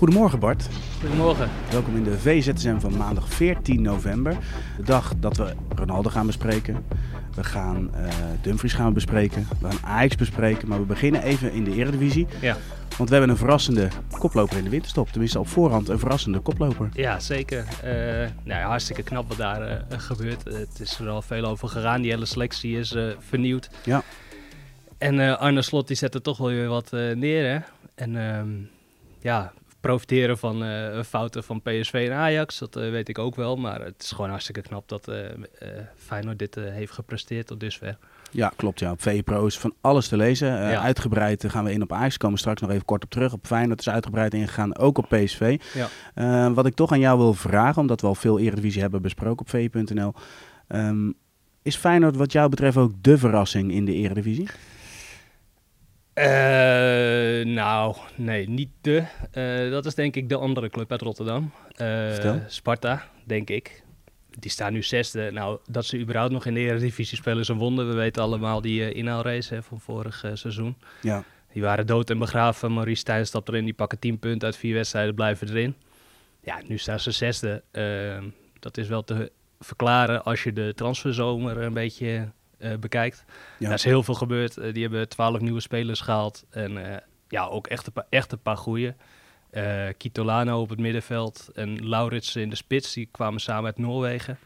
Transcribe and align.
Goedemorgen 0.00 0.38
Bart. 0.38 0.68
Goedemorgen. 1.00 1.50
Welkom 1.70 1.96
in 1.96 2.04
de 2.04 2.18
VZSM 2.18 2.78
van 2.78 2.96
maandag 2.96 3.28
14 3.28 3.82
november. 3.82 4.36
De 4.76 4.82
dag 4.82 5.14
dat 5.16 5.36
we 5.36 5.54
Ronaldo 5.74 6.10
gaan 6.10 6.26
bespreken. 6.26 6.84
We 7.34 7.44
gaan 7.44 7.94
eh 7.94 8.08
Dumfries 8.42 8.72
gaan 8.72 8.92
bespreken. 8.92 9.46
We 9.60 9.68
gaan 9.68 9.78
Ajax 9.84 10.16
bespreken. 10.16 10.68
Maar 10.68 10.78
we 10.78 10.84
beginnen 10.84 11.22
even 11.22 11.52
in 11.52 11.64
de 11.64 11.74
Eredivisie. 11.74 12.26
Ja, 12.40 12.56
Want 12.96 13.08
we 13.08 13.14
hebben 13.14 13.30
een 13.30 13.40
verrassende 13.40 13.88
koploper 14.18 14.56
in 14.56 14.64
de 14.64 14.70
winterstop. 14.70 15.08
Tenminste 15.08 15.38
op 15.38 15.48
voorhand 15.48 15.88
een 15.88 15.98
verrassende 15.98 16.38
koploper. 16.38 16.88
ja 16.92 17.18
zeker. 17.18 17.64
Eh, 17.82 17.92
nou 18.44 18.60
ja, 18.60 18.68
hartstikke 18.68 19.02
knap 19.02 19.28
wat 19.28 19.36
daar 19.36 19.62
eh, 19.62 19.98
gebeurt. 19.98 20.44
Het 20.44 20.80
is 20.80 20.98
er 20.98 21.08
al 21.08 21.22
veel 21.22 21.44
over 21.44 21.68
gegaan. 21.68 22.02
Die 22.02 22.10
hele 22.10 22.26
selectie 22.26 22.78
is 22.78 22.96
vernieuwd. 23.18 23.70
Ja. 23.84 24.02
En 24.98 25.38
Arne 25.38 25.62
Slot 25.62 25.86
die 25.86 25.96
zet 25.96 26.14
er 26.14 26.22
toch 26.22 26.38
wel 26.38 26.48
weer 26.48 26.68
wat 26.68 26.90
neer. 27.14 27.52
Hè? 27.52 27.58
En 27.94 28.16
ehm, 28.16 28.48
ja, 29.18 29.52
profiteren 29.80 30.38
van 30.38 30.64
eh, 30.64 31.02
fouten 31.02 31.44
van 31.44 31.62
PSV 31.62 32.06
en 32.10 32.16
Ajax, 32.16 32.58
dat 32.58 32.76
eh, 32.76 32.90
weet 32.90 33.08
ik 33.08 33.18
ook 33.18 33.34
wel. 33.34 33.56
Maar 33.56 33.80
het 33.80 34.02
is 34.02 34.10
gewoon 34.10 34.30
hartstikke 34.30 34.60
knap 34.60 34.88
dat 34.88 35.08
eh 35.08 35.18
Feyenoord 35.96 36.38
dit 36.38 36.54
heeft 36.54 36.92
gepresteerd 36.92 37.46
tot 37.46 37.60
dusver. 37.60 37.98
Ja, 38.30 38.52
klopt. 38.56 38.80
Ja. 38.80 38.90
Op 38.90 39.02
VPRO 39.02 39.46
is 39.46 39.58
van 39.58 39.74
alles 39.80 40.08
te 40.08 40.16
lezen. 40.16 40.48
Ja. 40.48 40.80
Uitgebreid 40.80 41.44
gaan 41.48 41.64
we 41.64 41.72
in 41.72 41.82
op 41.82 41.92
Ajax. 41.92 42.16
Komen 42.16 42.34
we 42.34 42.40
straks 42.40 42.60
nog 42.60 42.70
even 42.70 42.84
kort 42.84 43.04
op 43.04 43.10
terug. 43.10 43.32
Op 43.32 43.46
Feyenoord 43.46 43.80
is 43.80 43.88
uitgebreid 43.88 44.34
ingegaan. 44.34 44.76
Ook 44.76 44.98
op 44.98 45.06
PSV. 45.08 45.60
Ja. 46.14 46.52
Wat 46.52 46.66
ik 46.66 46.74
toch 46.74 46.92
aan 46.92 47.00
jou 47.00 47.18
wil 47.18 47.34
vragen, 47.34 47.80
omdat 47.80 48.00
we 48.00 48.06
al 48.06 48.14
veel 48.14 48.38
Eredivisie 48.38 48.80
hebben 48.80 49.02
besproken 49.02 49.40
op 49.40 49.48
v.nl. 49.50 50.14
ehm, 50.68 51.10
is 51.62 51.76
Feyenoord 51.76 52.16
wat 52.16 52.32
jou 52.32 52.48
betreft 52.48 52.76
ook 52.76 52.92
de 53.00 53.18
verrassing 53.18 53.72
in 53.72 53.84
de 53.84 53.92
Eredivisie? 53.92 54.48
Eh, 56.20 57.46
nou, 57.46 57.96
nee, 58.16 58.48
niet 58.48 58.70
de. 58.80 59.04
Eh, 59.30 59.70
dat 59.70 59.86
is 59.86 59.94
denk 59.94 60.16
ik 60.16 60.28
de 60.28 60.36
andere 60.36 60.68
club 60.68 60.90
uit 60.90 61.00
Rotterdam. 61.00 61.52
Eh. 61.76 62.34
Sparta, 62.46 63.02
denk 63.24 63.50
ik. 63.50 63.82
Die 64.38 64.50
staan 64.50 64.72
nu 64.72 64.82
zesde. 64.82 65.30
Nou, 65.30 65.58
dat 65.70 65.84
ze 65.84 65.98
überhaupt 65.98 66.32
nog 66.32 66.46
in 66.46 66.54
de 66.54 66.60
Eredivisie 66.60 67.16
spelen 67.16 67.40
is 67.40 67.48
een 67.48 67.58
wonder. 67.58 67.88
We 67.88 67.94
weten 67.94 68.22
allemaal 68.22 68.60
die 68.60 68.92
inhaalrace 68.92 69.54
hè, 69.54 69.62
van 69.62 69.80
vorig 69.80 70.24
seizoen. 70.34 70.76
Ja. 71.02 71.24
Die 71.52 71.62
waren 71.62 71.86
dood 71.86 72.10
en 72.10 72.18
begraven. 72.18 72.72
Maurice 72.72 73.00
Stijn 73.00 73.26
stapt 73.26 73.48
erin. 73.48 73.64
Die 73.64 73.74
pakken 73.74 73.98
10 73.98 74.18
punten 74.18 74.46
uit 74.48 74.56
vier 74.56 74.74
wedstrijden, 74.74 75.14
blijven 75.14 75.48
erin. 75.48 75.74
Ja, 76.42 76.60
nu 76.66 76.78
staan 76.78 77.00
ze 77.00 77.10
zesde. 77.10 77.62
Eh, 77.70 78.22
dat 78.58 78.76
is 78.76 78.88
wel 78.88 79.04
te 79.04 79.32
verklaren 79.60 80.24
als 80.24 80.42
je 80.42 80.52
de 80.52 80.72
transferzomer 80.74 81.56
een 81.58 81.72
beetje 81.72 82.28
eh, 82.60 82.76
bekijkt. 82.76 83.24
Ja. 83.58 83.68
Er 83.68 83.74
is 83.74 83.84
heel 83.84 84.02
veel 84.02 84.14
gebeurd. 84.14 84.56
Eh, 84.56 84.72
die 84.72 84.82
hebben 84.82 85.08
twaalf 85.08 85.40
nieuwe 85.40 85.60
spelers 85.60 86.00
gehaald. 86.00 86.44
En 86.50 86.92
eh, 86.92 86.96
ja, 87.28 87.46
ook 87.46 87.66
echt 87.66 87.86
een, 87.86 87.92
paar, 87.92 88.06
echt 88.08 88.32
een 88.32 88.42
paar 88.42 88.56
goeie. 88.56 88.94
Kitolano 89.96 90.60
op 90.60 90.68
het 90.68 90.78
middenveld 90.78 91.50
en 91.54 91.88
Laurits 91.88 92.36
in 92.36 92.50
de 92.50 92.56
spits. 92.56 92.92
Die 92.92 93.08
kwamen 93.10 93.40
samen 93.40 93.64
uit 93.64 93.78
Noorwegen. 93.78 94.38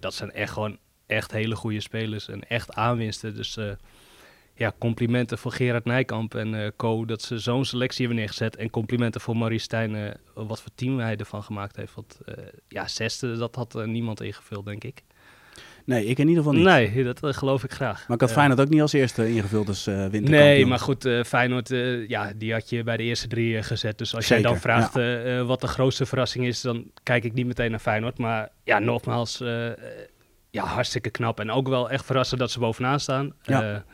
Dat 0.00 0.14
zijn 0.14 0.32
echt 0.32 0.52
gewoon 0.52 0.78
echt 1.06 1.32
hele 1.32 1.56
goede 1.56 1.80
spelers 1.80 2.28
en 2.28 2.48
echt 2.48 2.74
aanwinsten. 2.74 3.34
Dus 3.34 3.58
ja, 4.54 4.72
complimenten 4.78 5.38
voor 5.38 5.52
Gerard 5.52 5.84
Nijkamp 5.84 6.34
en 6.34 6.72
Co. 6.76 7.04
Dat 7.04 7.22
ze 7.22 7.38
zo'n 7.38 7.64
selectie 7.64 8.00
hebben 8.00 8.16
neergezet. 8.16 8.56
En 8.56 8.70
complimenten 8.70 9.20
voor 9.20 9.36
Maurice 9.36 9.64
Stijn, 9.64 10.16
wat 10.34 10.62
voor 10.62 10.72
team 10.74 10.98
hij 10.98 11.16
ervan 11.16 11.42
gemaakt 11.42 11.76
heeft. 11.76 11.94
Want 11.94 12.18
ja, 12.68 12.88
zesde, 12.88 13.36
dat 13.36 13.54
had 13.54 13.86
niemand 13.86 14.20
ingevuld, 14.20 14.64
denk 14.64 14.84
ik. 14.84 15.02
Nee, 15.84 16.06
ik 16.06 16.18
in 16.18 16.28
ieder 16.28 16.42
geval 16.42 16.58
niet. 16.58 16.66
Nee, 16.66 17.04
dat 17.04 17.22
eh, 17.22 17.32
geloof 17.32 17.64
ik 17.64 17.72
graag. 17.72 18.08
Maar 18.08 18.16
ik 18.16 18.20
had 18.20 18.30
Eh, 18.30 18.36
Feyenoord 18.36 18.60
ook 18.60 18.68
niet 18.68 18.80
als 18.80 18.92
eerste 18.92 19.32
ingevuld 19.32 19.68
als 19.68 19.84
winterkampioen. 19.84 20.30
Nee, 20.30 20.66
maar 20.66 20.78
goed, 20.78 21.04
eh, 21.04 21.22
Feyenoord, 21.24 21.68
ja, 22.08 22.32
die 22.36 22.52
had 22.52 22.70
je 22.70 22.82
bij 22.82 22.96
de 22.96 23.02
eerste 23.02 23.28
drie 23.28 23.62
gezet. 23.62 23.98
Dus 23.98 24.14
als 24.14 24.28
jij 24.28 24.36
Zeker, 24.36 24.52
dan 24.52 24.60
vraagt 24.60 24.92
wat 25.46 25.60
de 25.60 25.66
grootste 25.66 26.06
verrassing 26.06 26.46
is, 26.46 26.60
dan 26.60 26.90
kijk 27.02 27.24
ik 27.24 27.32
niet 27.32 27.46
meteen 27.46 27.70
naar 27.70 27.80
Feyenoord. 27.80 28.18
Maar 28.18 28.48
ja, 28.64 28.78
nogmaals, 28.78 29.42
ja, 30.50 30.64
hartstikke 30.64 31.10
knap. 31.10 31.40
En 31.40 31.50
ook 31.50 31.68
wel 31.68 31.90
echt 31.90 32.04
verrassend 32.04 32.40
dat 32.40 32.50
ze 32.50 32.58
bovenaan 32.58 33.00
staan. 33.00 33.32
Ja. 33.42 33.84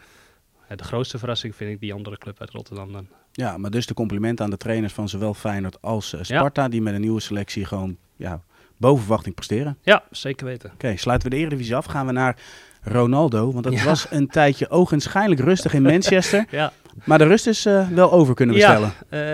De 0.77 0.85
grootste 0.85 1.19
verrassing 1.19 1.57
vind 1.57 1.71
ik 1.71 1.81
die 1.81 1.95
andere 1.95 2.19
club 2.19 2.41
uit 2.41 2.51
Rotterdam 2.51 2.93
dan. 2.93 3.09
Ja, 3.33 3.59
maar 3.59 3.71
dus 3.71 3.87
de 3.87 3.95
complimenten 3.95 4.45
aan 4.45 4.51
de 4.51 4.57
trainers 4.57 4.93
van 4.93 5.09
zowel 5.09 5.35
Feyenoord 5.35 5.83
als 5.83 6.15
Sparta. 6.21 6.69
Die 6.69 6.83
met 6.83 6.95
een 6.95 7.01
nieuwe 7.01 7.21
selectie 7.21 7.65
gewoon 7.65 7.97
ja, 8.17 8.43
boven 8.79 9.01
verwachting 9.05 9.35
presteren. 9.35 9.79
Ja, 9.83 10.03
zeker 10.11 10.47
weten. 10.47 10.71
Oké, 10.75 10.97
sluiten 10.97 11.29
we 11.31 11.35
de 11.35 11.41
Eredivisie 11.43 11.77
af. 11.77 11.85
Gaan 11.85 12.07
we 12.07 12.13
naar 12.13 12.37
Ronaldo. 12.83 13.53
Want 13.53 13.71
Ja. 13.73 13.85
was 13.85 14.07
een 14.11 14.29
tijdje 14.29 14.69
ogenschijnlijk 14.71 15.41
rustig 15.41 15.75
in 15.75 15.83
Manchester. 15.93 16.45
Ja, 16.51 16.73
Maar 17.05 17.19
de 17.19 17.25
rust 17.25 17.47
is 17.47 17.67
eh, 17.67 17.89
wel 17.89 18.13
over, 18.13 18.35
kunnen 18.35 18.55
we 18.55 18.61
ja 18.61 18.71
stellen. 18.71 18.93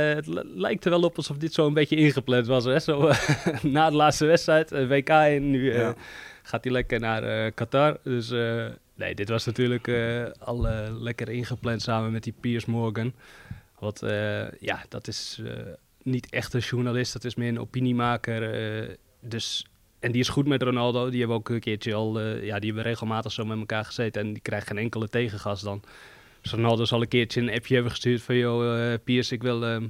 eh, 0.09 0.15
het 0.15 0.27
li- 0.27 0.43
lijkt 0.61 0.85
er 0.85 0.91
wel 0.91 1.03
op 1.03 1.17
alsof 1.17 1.37
dit 1.37 1.53
zo 1.55 1.67
een 1.67 1.75
beetje 1.75 1.97
ingepland 1.97 2.47
was. 2.47 2.65
Hè? 2.65 2.79
Zo, 2.79 3.07
eh, 3.07 3.19
na 3.63 3.91
de 3.91 3.97
laatste 3.97 4.25
wedstrijd, 4.27 4.71
WK 4.71 5.09
en 5.09 5.51
nu 5.51 5.73
Ja. 5.75 5.95
gaat 6.43 6.65
hij 6.65 6.73
lekker 6.73 7.01
naar 7.01 7.53
Qatar. 7.53 7.97
Dus 8.03 8.31
nee, 8.95 9.15
dit 9.15 9.29
was 9.29 9.45
natuurlijk 9.47 9.91
al 10.39 10.67
lekker 11.01 11.29
ingepland 11.29 11.83
samen 11.83 12.13
met 12.13 12.23
die 12.23 12.35
Piers 12.41 12.65
Morgan. 12.65 13.13
Wat, 13.79 14.03
ja, 14.61 14.85
dat 14.89 15.09
is 15.09 15.43
niet 16.03 16.31
echt 16.31 16.55
een 16.55 16.61
journalist, 16.61 17.13
dat 17.13 17.25
is 17.25 17.35
meer 17.35 17.49
een 17.49 17.61
opiniemaker. 17.61 18.43
Dus, 19.25 19.67
en 19.99 20.13
die 20.13 20.21
is 20.21 20.29
goed 20.29 20.47
met 20.47 20.63
Ronaldo. 20.63 21.11
Die 21.11 21.19
hebben 21.19 21.37
ook 21.37 21.49
een 21.49 21.61
keertje 21.61 21.95
al, 21.95 22.21
eh, 22.21 22.45
ja, 22.45 22.59
die 22.59 22.73
hebben 22.73 22.91
regelmatig 22.91 23.33
zo 23.33 23.45
met 23.45 23.59
elkaar 23.59 23.85
gezeten. 23.85 24.23
En 24.23 24.33
die 24.33 24.43
krijgt 24.43 24.67
geen 24.67 24.79
enkele 24.79 25.09
tegengas 25.09 25.61
dan. 25.61 25.83
Dus 26.45 26.53
Ronaldo 26.53 26.85
zal 26.85 27.01
een 27.01 27.09
keertje 27.09 27.41
een 27.41 27.53
appje 27.53 27.75
hebben 27.75 27.93
gestuurd 27.93 28.23
van... 28.23 28.37
joh, 28.37 28.93
eh, 28.93 28.99
Piers, 29.05 29.33
ik 29.33 29.43
wil 29.43 29.65
ehm, 29.65 29.87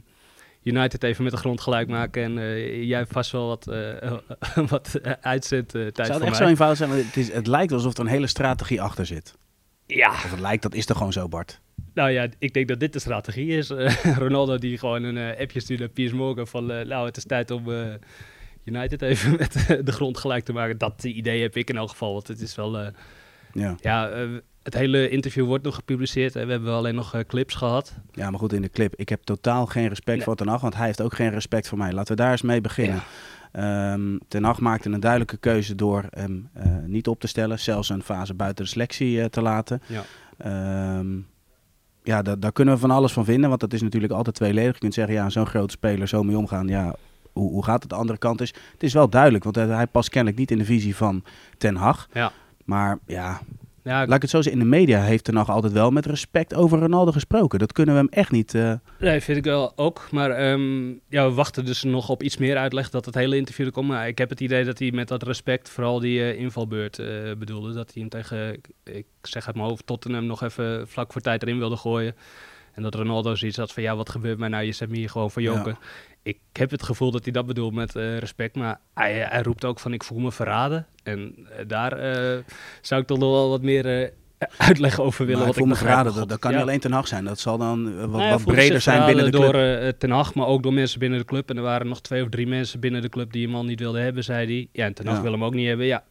United 0.62 1.02
even 1.02 1.22
met 1.22 1.32
de 1.32 1.38
grond 1.38 1.60
gelijk 1.60 1.88
maken... 1.88 2.22
en 2.22 2.38
eh, 2.38 2.82
jij 2.82 3.06
vast 3.06 3.30
wel 3.30 3.46
wat, 3.46 3.66
eh 3.68 4.12
wat 4.68 4.94
eh, 4.94 5.12
uitzendtijd 5.20 5.96
Zou 5.96 6.06
voor 6.06 6.14
het 6.14 6.22
echt 6.22 6.30
mij. 6.30 6.34
zo 6.34 6.46
eenvoudig 6.46 6.78
zijn? 6.78 6.90
Het, 6.90 7.16
is, 7.16 7.32
het 7.32 7.46
lijkt 7.46 7.72
alsof 7.72 7.94
er 7.94 8.00
een 8.00 8.06
hele 8.06 8.26
strategie 8.26 8.82
achter 8.82 9.06
zit. 9.06 9.34
Ja, 9.86 10.10
Of 10.10 10.30
het 10.30 10.40
lijkt, 10.40 10.62
dat 10.62 10.74
is 10.74 10.86
toch 10.86 10.96
gewoon 10.96 11.12
zo, 11.12 11.28
Bart? 11.28 11.60
nou 11.94 12.10
ja, 12.10 12.28
ik 12.38 12.54
denk 12.54 12.68
dat 12.68 12.80
dit 12.80 12.92
de 12.92 12.98
strategie 12.98 13.56
is. 13.56 13.68
Ronaldo 14.18 14.58
die 14.58 14.78
gewoon 14.78 15.02
een 15.02 15.36
appje 15.38 15.60
stuurt 15.60 15.80
naar 15.80 15.88
Piers 15.88 16.12
Morgan 16.12 16.46
van... 16.46 16.66
nou, 16.66 17.06
het 17.06 17.16
is 17.16 17.24
tijd 17.24 17.50
om 17.50 17.64
United 18.64 19.02
even 19.02 19.30
met 19.38 19.54
eh, 19.68 19.78
de 19.84 19.92
grond 19.92 20.18
gelijk 20.18 20.44
te 20.44 20.52
maken. 20.52 20.78
Dat 20.78 21.04
idee 21.04 21.42
heb 21.42 21.56
ik 21.56 21.68
in 21.70 21.76
elk 21.76 21.90
geval, 21.90 22.12
want 22.12 22.28
het 22.28 22.40
is 22.40 22.54
wel... 22.54 22.78
eh, 22.78 22.86
Ja. 23.52 23.74
ja, 23.80 24.08
eh, 24.08 24.28
het 24.62 24.74
hele 24.74 25.08
interview 25.08 25.46
wordt 25.46 25.64
nog 25.64 25.74
gepubliceerd. 25.74 26.34
Hè. 26.34 26.44
We 26.46 26.50
hebben 26.52 26.72
alleen 26.72 26.94
nog 26.94 27.22
clips 27.26 27.54
gehad. 27.54 27.94
ja, 28.12 28.30
maar 28.30 28.38
goed, 28.38 28.52
in 28.52 28.62
de 28.62 28.70
clip. 28.70 28.94
Ik 28.96 29.08
heb 29.08 29.22
totaal 29.22 29.66
geen 29.66 29.88
respect 29.88 30.16
Nee. 30.16 30.26
voor 30.26 30.36
Ten 30.36 30.48
Hag, 30.48 30.60
want 30.60 30.74
hij 30.76 30.86
heeft 30.86 31.02
ook 31.02 31.14
geen 31.14 31.30
respect 31.30 31.68
voor 31.68 31.78
mij. 31.78 31.92
Laten 31.92 32.16
we 32.16 32.22
daar 32.22 32.30
eens 32.30 32.42
mee 32.42 32.60
beginnen. 32.60 33.02
Ehm, 33.52 34.18
Ten 34.28 34.44
Hag 34.44 34.60
maakte 34.60 34.90
een 34.90 35.00
duidelijke 35.00 35.36
keuze 35.36 35.74
door 35.74 36.04
hem 36.10 36.48
niet 36.86 37.08
op 37.08 37.20
te 37.20 37.26
stellen. 37.26 37.58
Zelfs 37.58 37.88
een 37.88 38.02
fase 38.02 38.34
buiten 38.34 38.64
de 38.64 38.70
selectie 38.70 39.30
te 39.30 39.42
laten. 39.42 39.82
Ja. 39.86 40.02
Ehm, 40.38 41.06
ja, 42.02 42.22
da- 42.22 42.36
daar 42.36 42.52
kunnen 42.52 42.74
we 42.74 42.80
van 42.80 42.90
alles 42.90 43.12
van 43.12 43.24
vinden, 43.24 43.48
want 43.48 43.60
dat 43.60 43.72
is 43.72 43.82
natuurlijk 43.82 44.12
altijd 44.12 44.34
tweeledig. 44.36 44.72
Je 44.74 44.78
kunt 44.80 44.94
zeggen, 44.94 45.14
ja, 45.14 45.30
zo'n 45.30 45.46
grote 45.46 45.72
speler 45.72 46.08
zo 46.08 46.22
mee 46.22 46.38
omgaan, 46.38 46.68
ja, 46.68 46.94
hoe, 47.34 47.50
hoe 47.50 47.64
gaat 47.64 47.80
het? 47.80 47.90
De 47.90 47.96
andere 47.96 48.18
kant 48.18 48.40
is, 48.40 48.54
het 48.72 48.82
is 48.82 48.92
wel 48.92 49.08
duidelijk, 49.08 49.44
want 49.44 49.56
hij, 49.56 49.86
past 49.86 50.08
kennelijk 50.08 50.38
niet 50.40 50.50
in 50.50 50.58
de 50.58 50.64
visie 50.64 50.96
van 50.96 51.24
Ten 51.58 51.76
Hag. 51.76 52.08
Ja. 52.12 52.32
Maar 52.64 52.98
ja, 53.06 53.40
Ja, 53.82 54.06
laat 54.06 54.16
ik 54.16 54.22
het 54.22 54.30
zo 54.30 54.42
zeggen, 54.42 54.62
in 54.62 54.68
de 54.70 54.76
media 54.76 55.00
heeft 55.02 55.24
Ten 55.24 55.36
Hag 55.36 55.50
altijd 55.50 55.72
wel 55.72 55.90
met 55.90 56.06
respect 56.06 56.54
over 56.54 56.78
Ronaldo 56.78 57.12
gesproken. 57.12 57.58
Dat 57.58 57.72
kunnen 57.72 57.94
we 57.94 58.00
hem 58.00 58.10
echt 58.10 58.30
niet... 58.30 58.54
eh, 58.54 58.72
Nee, 58.98 59.20
vind 59.20 59.38
ik 59.38 59.44
wel 59.44 59.72
ook. 59.76 60.08
Maar 60.10 60.30
ehm, 60.30 60.88
ja, 61.08 61.28
we 61.28 61.32
wachten 61.34 61.64
dus 61.64 61.82
nog 61.82 62.08
op 62.08 62.22
iets 62.22 62.36
meer 62.36 62.56
uitleg 62.56 62.90
dat 62.90 63.04
het 63.04 63.14
hele 63.14 63.36
interview 63.36 63.66
er 63.66 63.72
komt. 63.72 63.88
Maar 63.88 64.08
ik 64.08 64.18
heb 64.18 64.28
het 64.30 64.40
idee 64.40 64.64
dat 64.64 64.78
hij 64.78 64.90
met 64.90 65.08
dat 65.08 65.22
respect 65.22 65.68
vooral 65.68 66.00
die 66.00 66.20
eh, 66.20 66.38
invalbeurt 66.40 66.98
eh, 66.98 67.06
bedoelde. 67.38 67.72
Dat 67.72 67.90
hij 67.92 68.00
hem 68.02 68.10
tegen, 68.10 68.60
ik 68.84 69.06
zeg 69.22 69.46
uit 69.46 69.56
mijn 69.56 69.68
hoofd, 69.68 69.86
Tottenham 69.86 70.26
nog 70.26 70.42
even 70.42 70.88
vlak 70.88 71.12
voor 71.12 71.20
tijd 71.20 71.42
erin 71.42 71.58
wilde 71.58 71.76
gooien. 71.76 72.14
En 72.72 72.82
dat 72.82 72.94
Ronaldo 72.94 73.34
zoiets 73.34 73.56
had 73.56 73.72
van, 73.72 73.82
ja, 73.82 73.96
wat 73.96 74.08
gebeurt 74.10 74.38
mij 74.38 74.48
nou? 74.48 74.64
Je 74.64 74.72
zet 74.72 74.88
me 74.88 74.96
hier 74.96 75.10
gewoon 75.10 75.30
voor 75.30 75.42
joken. 75.42 75.78
Ik 76.24 76.38
heb 76.52 76.70
het 76.70 76.82
gevoel 76.82 77.10
dat 77.10 77.24
hij 77.24 77.32
dat 77.32 77.46
bedoelt 77.46 77.74
met 77.74 77.96
eh, 77.96 78.18
respect. 78.18 78.56
Maar 78.56 78.80
hij, 78.94 79.14
hij 79.14 79.42
roept 79.42 79.64
ook 79.64 79.78
van, 79.80 79.92
ik 79.92 80.04
voel 80.04 80.18
me 80.18 80.32
verraden. 80.32 80.86
En 81.02 81.34
eh, 81.50 81.64
daar 81.66 81.92
eh, 81.92 82.38
zou 82.80 83.00
ik 83.00 83.06
toch 83.06 83.18
nog 83.18 83.30
wel 83.30 83.48
wat 83.50 83.62
meer... 83.62 84.12
uitleg 84.58 85.00
over 85.00 85.26
willen. 85.26 85.38
Maar 85.38 85.46
wat 85.46 85.56
ik 85.56 85.62
voel 85.62 85.72
me 85.72 85.78
verraden, 85.78 86.14
dat, 86.14 86.28
dat 86.28 86.38
kan 86.38 86.50
Ja. 86.50 86.56
niet 86.56 86.66
alleen 86.66 86.80
Ten 86.80 86.92
Hag 86.92 87.06
zijn. 87.06 87.24
Dat 87.24 87.38
zal 87.38 87.58
dan 87.58 87.96
wat, 88.10 88.20
Nou 88.20 88.30
wat 88.30 88.44
breder 88.44 88.80
zijn 88.80 89.06
binnen 89.06 89.24
de 89.24 89.38
club. 89.38 89.52
Door 89.52 89.96
Ten 89.98 90.10
Hag, 90.10 90.34
maar 90.34 90.46
ook 90.46 90.62
door 90.62 90.72
mensen 90.72 90.98
binnen 90.98 91.18
de 91.18 91.24
club. 91.24 91.50
En 91.50 91.56
er 91.56 91.62
waren 91.62 91.88
nog 91.88 92.00
twee 92.00 92.22
of 92.22 92.28
drie 92.28 92.46
mensen 92.46 92.80
binnen 92.80 93.02
de 93.02 93.08
club 93.08 93.32
die 93.32 93.46
hem 93.46 93.54
al 93.54 93.64
niet 93.64 93.80
wilden 93.80 94.02
hebben, 94.02 94.24
zei 94.24 94.46
hij. 94.46 94.68
Ja, 94.72 94.84
en 94.84 94.94
Ten 94.94 95.06
Hag 95.06 95.16
Ja. 95.16 95.22
wil 95.22 95.32
hem 95.32 95.44
ook 95.44 95.54
niet 95.54 95.66
hebben. 95.66 95.86
Ja, 95.86 96.04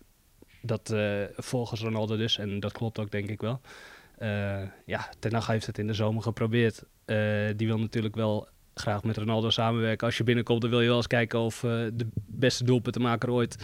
dat 0.62 0.96
volgens 1.36 1.82
Ronaldo 1.82 2.18
dus. 2.18 2.38
En 2.38 2.60
dat 2.60 2.72
klopt 2.72 3.00
ook, 3.00 3.12
denk 3.12 3.30
ik 3.30 3.42
wel. 3.42 3.62
Ja, 4.86 5.10
Ten 5.20 5.34
Hag 5.34 5.48
heeft 5.48 5.66
het 5.66 5.78
in 5.78 5.88
de 5.88 5.94
zomer 5.94 6.22
geprobeerd. 6.24 6.84
Die 7.56 7.68
wil 7.68 7.80
natuurlijk 7.80 8.16
wel 8.16 8.48
graag 8.74 9.04
met 9.04 9.18
Ronaldo 9.18 9.50
samenwerken. 9.50 10.08
Als 10.08 10.18
je 10.18 10.24
binnenkomt, 10.24 10.62
dan 10.62 10.70
wil 10.70 10.82
je 10.82 10.88
wel 10.88 10.98
eens 10.98 11.08
kijken 11.08 11.40
of 11.40 11.64
eh, 11.64 11.70
de 11.94 12.08
beste 12.28 12.64
doelpuntenmaker 12.64 13.32
ooit... 13.32 13.58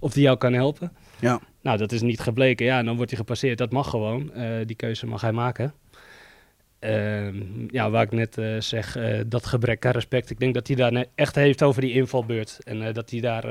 of 0.00 0.12
die 0.12 0.22
jou 0.22 0.36
kan 0.38 0.52
helpen. 0.52 0.92
Ja. 1.20 1.40
Nou, 1.62 1.78
dat 1.78 1.92
is 1.92 2.02
niet 2.02 2.20
gebleken. 2.20 2.66
Ja, 2.66 2.82
dan 2.82 2.96
wordt 2.96 3.10
hij 3.10 3.20
gepasseerd. 3.20 3.58
Dat 3.58 3.72
mag 3.72 3.90
gewoon. 3.90 4.32
Eh, 4.32 4.66
die 4.66 4.76
keuze 4.76 5.06
mag 5.06 5.20
hij 5.20 5.32
maken. 5.32 5.74
Ehm, 6.78 7.36
ja, 7.68 7.90
waar 7.90 8.02
ik 8.02 8.12
net 8.12 8.38
eh, 8.38 8.60
zeg, 8.60 8.96
dat 9.26 9.46
gebrek 9.46 9.86
aan 9.86 9.92
respect. 9.92 10.30
Ik 10.30 10.38
denk 10.38 10.54
dat 10.54 10.66
hij 10.66 10.76
daar 10.76 11.04
echt 11.14 11.34
heeft 11.34 11.62
over 11.62 11.80
die 11.80 11.92
invalbeurt. 11.92 12.58
En 12.64 12.92
dat, 12.92 13.10
hij 13.10 13.20
daar, 13.20 13.42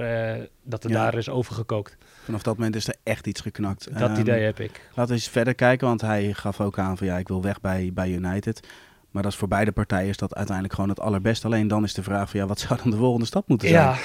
dat 0.64 0.84
Ja. 0.84 0.90
daar 0.90 1.18
is 1.18 1.30
overgekookt. 1.30 1.98
Vanaf 2.24 2.44
dat 2.44 2.58
moment 2.58 2.76
is 2.76 2.88
er 2.88 2.96
echt 3.04 3.28
iets 3.28 3.42
geknakt. 3.42 4.00
Dat 4.00 4.10
Ehm, 4.10 4.20
idee 4.20 4.44
heb 4.44 4.60
ik. 4.60 4.90
Laten 4.90 5.08
we 5.14 5.20
eens 5.20 5.30
verder 5.30 5.56
kijken, 5.56 5.88
want 5.88 6.02
hij 6.02 6.34
gaf 6.34 6.62
ook 6.62 6.80
aan 6.80 6.98
van 6.98 7.08
ja, 7.08 7.18
ik 7.18 7.28
wil 7.28 7.42
weg 7.42 7.62
bij, 7.62 7.92
bij 7.94 8.10
United. 8.12 8.68
Maar 9.16 9.24
dat 9.24 9.34
is 9.34 9.40
voor 9.40 9.48
beide 9.48 9.72
partijen 9.72 10.10
is 10.10 10.18
dat 10.18 10.36
uiteindelijk 10.36 10.76
gewoon 10.76 10.90
het 10.90 11.00
allerbeste. 11.00 11.46
Alleen 11.46 11.68
dan 11.68 11.84
is 11.84 11.94
de 11.94 12.04
vraag 12.04 12.30
van 12.30 12.40
ja, 12.40 12.46
wat 12.46 12.60
zou 12.60 12.80
dan 12.82 12.92
de 12.92 12.98
volgende 12.98 13.26
stap 13.26 13.48
moeten 13.48 13.68
zijn? 13.68 13.82
Ja, 13.82 13.98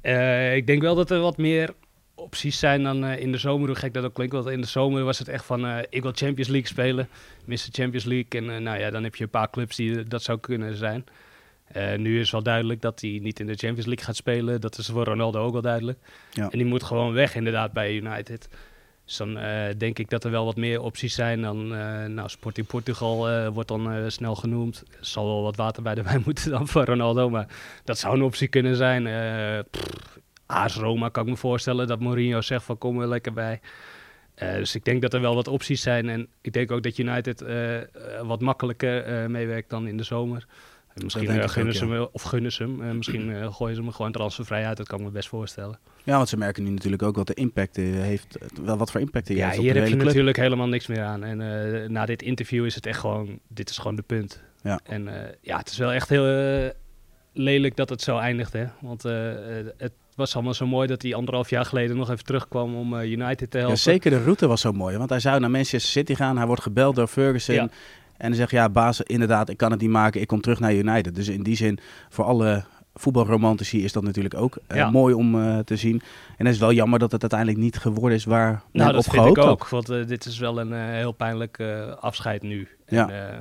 eh, 0.00 0.56
ik 0.56 0.66
denk 0.66 0.82
wel 0.82 0.94
dat 0.94 1.10
er 1.10 1.20
wat 1.20 1.36
meer 1.36 1.74
opties 2.14 2.58
zijn 2.58 2.82
dan 2.82 3.04
eh, 3.04 3.20
in 3.20 3.32
de 3.32 3.38
zomer. 3.38 3.66
Hoe 3.66 3.76
gek 3.76 3.94
dat 3.94 4.04
ook 4.04 4.14
klinkt. 4.14 4.34
Want 4.34 4.48
in 4.48 4.60
de 4.60 4.66
zomer 4.66 5.04
was 5.04 5.18
het 5.18 5.28
echt 5.28 5.44
van, 5.44 5.66
eh, 5.66 5.78
ik 5.90 6.02
wil 6.02 6.12
Champions 6.14 6.48
League 6.48 6.68
spelen. 6.68 7.08
Mr. 7.44 7.68
Champions 7.70 8.04
League. 8.04 8.40
En 8.40 8.62
nou 8.62 8.78
ja, 8.78 8.90
dan 8.90 9.02
heb 9.02 9.14
je 9.14 9.24
een 9.24 9.30
paar 9.30 9.50
clubs 9.50 9.76
die 9.76 10.02
dat 10.02 10.22
zou 10.22 10.38
kunnen 10.38 10.76
zijn. 10.76 11.04
Nu 11.96 12.20
is 12.20 12.30
wel 12.30 12.42
duidelijk 12.42 12.80
dat 12.80 13.00
hij 13.00 13.18
niet 13.22 13.40
in 13.40 13.46
de 13.46 13.56
Champions 13.56 13.86
League 13.86 14.04
gaat 14.04 14.16
spelen. 14.16 14.60
Dat 14.60 14.78
is 14.78 14.86
voor 14.86 15.04
Ronaldo 15.04 15.44
ook 15.44 15.52
wel 15.52 15.62
duidelijk. 15.62 15.98
Ja. 16.30 16.50
En 16.50 16.58
die 16.58 16.66
moet 16.66 16.82
gewoon 16.82 17.12
weg 17.12 17.34
inderdaad 17.34 17.72
bij 17.72 17.94
United. 17.94 18.48
Dus 19.04 19.16
dan 19.16 19.38
eh, 19.38 19.74
denk 19.78 19.98
ik 19.98 20.10
dat 20.10 20.24
er 20.24 20.30
wel 20.30 20.44
wat 20.44 20.56
meer 20.56 20.80
opties 20.80 21.14
zijn 21.14 21.42
dan... 21.42 21.74
eh 21.74 22.04
nou, 22.04 22.28
Sporting 22.28 22.66
Portugal 22.66 23.30
eh, 23.30 23.48
wordt 23.48 23.68
dan 23.68 24.10
snel 24.10 24.34
genoemd. 24.34 24.82
Er 24.90 25.06
zal 25.06 25.26
wel 25.26 25.42
wat 25.42 25.56
water 25.56 25.82
bij 25.82 25.94
de 25.94 26.02
wijn 26.10 26.22
moeten 26.24 26.50
dan 26.50 26.68
voor 26.68 26.84
Ronaldo. 26.84 27.30
Maar 27.30 27.46
dat 27.84 27.98
zou 27.98 28.14
een 28.14 28.22
optie 28.22 28.48
kunnen 28.48 28.76
zijn. 28.76 29.04
Pff, 29.70 30.76
Roma 30.76 31.08
kan 31.08 31.24
ik 31.24 31.30
me 31.30 31.36
voorstellen 31.36 31.86
dat 31.86 32.00
Mourinho 32.00 32.40
zegt 32.40 32.64
van 32.64 32.78
kom 32.78 33.00
er 33.00 33.08
lekker 33.08 33.32
bij. 33.32 33.60
Dus 34.34 34.74
ik 34.74 34.84
denk 34.84 35.02
dat 35.02 35.14
er 35.14 35.20
wel 35.20 35.34
wat 35.34 35.48
opties 35.48 35.82
zijn. 35.82 36.08
En 36.08 36.28
ik 36.40 36.52
denk 36.52 36.70
ook 36.70 36.82
dat 36.82 36.98
United 36.98 37.44
wat 38.22 38.40
makkelijker 38.40 39.30
meewerkt 39.30 39.70
dan 39.70 39.86
in 39.86 39.96
de 39.96 40.02
zomer. 40.02 40.46
En 40.94 41.02
misschien 41.02 41.26
gunnen 41.26 41.42
ook, 41.42 41.50
ze 41.74 41.86
ja. 41.86 41.92
hem, 41.92 42.08
of 42.12 42.22
gunnen 42.22 42.52
ze 42.52 42.62
hem. 42.62 42.82
Eh, 42.82 42.90
misschien 42.90 43.34
eh, 43.34 43.54
gooien 43.54 43.76
ze 43.76 43.82
hem 43.82 43.92
gewoon 43.92 44.12
transfervrij 44.12 44.66
uit. 44.66 44.76
Dat 44.76 44.86
kan 44.86 44.98
ik 44.98 45.04
me 45.04 45.10
best 45.10 45.28
voorstellen. 45.28 45.78
Ja, 46.04 46.16
want 46.16 46.28
ze 46.28 46.36
merken 46.36 46.64
nu 46.64 46.70
natuurlijk 46.70 47.02
ook 47.02 47.16
wat 47.16 47.26
de 47.26 47.34
impact 47.34 47.76
heeft. 47.76 48.38
Wel 48.64 48.76
wat 48.76 48.90
voor 48.90 49.00
impact 49.00 49.28
hij 49.28 49.36
Ja, 49.36 49.46
heeft 49.46 49.58
op 49.58 49.64
hier 49.64 49.74
heb 49.74 49.84
je 49.86 49.90
club. 49.90 50.04
natuurlijk 50.06 50.36
helemaal 50.36 50.68
niks 50.68 50.86
meer 50.86 51.02
aan. 51.02 51.24
En 51.24 51.92
na 51.92 52.06
dit 52.06 52.22
interview 52.22 52.64
is 52.64 52.74
het 52.74 52.86
echt 52.86 52.98
gewoon, 52.98 53.38
dit 53.48 53.70
is 53.70 53.78
gewoon 53.78 53.96
de 53.96 54.02
punt. 54.02 54.42
Ja. 54.62 54.80
En 54.84 55.08
ja, 55.40 55.58
het 55.58 55.70
is 55.70 55.78
wel 55.78 55.92
echt 55.92 56.08
heel 56.08 56.72
lelijk 57.32 57.76
dat 57.76 57.88
het 57.88 58.02
zo 58.02 58.18
eindigt. 58.18 58.52
Hè? 58.52 58.64
Want 58.80 59.02
het 59.76 59.92
was 60.14 60.34
allemaal 60.34 60.54
zo 60.54 60.66
mooi 60.66 60.86
dat 60.86 61.02
hij 61.02 61.14
anderhalf 61.14 61.50
jaar 61.50 61.64
geleden 61.64 61.96
nog 61.96 62.10
even 62.10 62.24
terugkwam 62.24 62.76
om 62.76 62.94
United 62.94 63.50
te 63.50 63.56
helpen. 63.56 63.76
Ja, 63.76 63.82
zeker 63.82 64.10
de 64.10 64.22
route 64.22 64.46
was 64.46 64.60
zo 64.60 64.72
mooi. 64.72 64.96
Want 64.96 65.10
hij 65.10 65.20
zou 65.20 65.40
naar 65.40 65.50
Manchester 65.50 65.90
City 65.90 66.14
gaan. 66.14 66.36
Hij 66.36 66.46
wordt 66.46 66.62
gebeld 66.62 66.96
door 66.96 67.06
Ferguson. 67.06 67.54
Ja. 67.54 67.68
En 68.16 68.26
hij 68.26 68.36
zegt, 68.36 68.50
ja 68.50 68.68
baas, 68.68 69.00
inderdaad, 69.00 69.48
ik 69.48 69.56
kan 69.56 69.70
het 69.70 69.80
niet 69.80 69.90
maken. 69.90 70.20
Ik 70.20 70.26
kom 70.26 70.40
terug 70.40 70.60
naar 70.60 70.74
United. 70.74 71.14
Dus 71.14 71.28
in 71.28 71.42
die 71.42 71.56
zin, 71.56 71.78
voor 72.08 72.24
alle 72.24 72.64
voetbalromantici 72.94 73.84
is 73.84 73.92
dat 73.92 74.02
natuurlijk 74.02 74.34
ook 74.34 74.58
eh, 74.66 74.76
Ja. 74.76 74.90
mooi 74.90 75.14
om 75.14 75.40
eh, 75.40 75.58
te 75.58 75.76
zien. 75.76 76.02
En 76.36 76.44
het 76.46 76.54
is 76.54 76.60
wel 76.60 76.72
jammer 76.72 76.98
dat 76.98 77.12
het 77.12 77.20
uiteindelijk 77.20 77.60
niet 77.60 77.78
geworden 77.78 78.18
is 78.18 78.24
waar 78.24 78.50
men 78.50 78.60
Nou, 78.72 78.92
dat 78.92 78.98
op 78.98 79.10
vind 79.10 79.16
gehoopt 79.22 79.36
ik 79.38 79.42
had. 79.44 79.52
ook. 79.52 79.68
Want 79.68 79.88
eh, 79.88 80.06
dit 80.06 80.24
is 80.24 80.38
wel 80.38 80.60
een 80.60 80.72
heel 80.72 81.12
pijnlijk 81.12 81.60
afscheid 82.00 82.42
nu. 82.42 82.68
Ja. 82.86 83.08
En, 83.08 83.30
eh, 83.30 83.38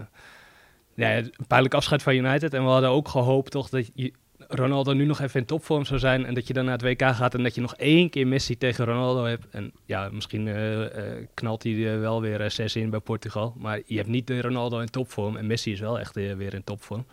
ja, 0.96 1.18
een 1.18 1.32
pijnlijk 1.48 1.74
afscheid 1.74 2.04
van 2.04 2.14
United. 2.16 2.54
En 2.54 2.64
we 2.64 2.70
hadden 2.70 2.90
ook 2.90 3.08
gehoopt 3.08 3.52
toch 3.52 3.70
dat 3.70 3.90
je, 3.94 4.14
Ronaldo 4.48 4.94
nu 4.94 5.06
nog 5.06 5.20
even 5.22 5.40
in 5.40 5.46
topvorm 5.46 5.86
zou 5.86 6.00
zijn. 6.00 6.26
En 6.26 6.34
dat 6.34 6.48
je 6.48 6.54
dan 6.54 6.66
naar 6.66 6.78
het 6.78 6.82
WK 6.82 7.02
gaat 7.02 7.34
en 7.34 7.44
dat 7.44 7.56
je 7.56 7.62
nog 7.62 7.76
één 7.76 8.10
keer 8.10 8.28
Messi 8.28 8.58
tegen 8.58 8.86
Ronaldo 8.86 9.24
hebt. 9.24 9.46
En 9.50 9.72
ja, 9.86 10.10
misschien 10.12 10.48
eh, 10.48 10.84
eh, 10.86 11.28
knalt 11.34 11.64
hij 11.64 12.00
wel 12.00 12.22
weer 12.22 12.42
eh, 12.42 12.50
zes 12.50 12.76
in 12.76 12.90
bij 12.90 13.00
Portugal. 13.00 13.54
Maar 13.58 13.80
je 13.86 13.98
hebt 13.98 14.08
niet 14.08 14.28
de 14.28 14.42
Ronaldo 14.42 14.80
in 14.80 14.90
topvorm. 14.90 15.38
En 15.38 15.48
Messi 15.48 15.72
is 15.72 15.80
wel 15.80 16.00
echt 16.00 16.16
weer 16.16 16.54
in 16.54 16.64
topvorm. 16.64 17.06